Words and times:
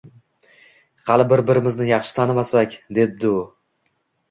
Hali 1.09 1.25
bir-birimizni 1.33 1.87
yaxshi 1.91 2.17
tanimasak,— 2.23 2.77
debdi 3.01 3.33
u 3.37 3.47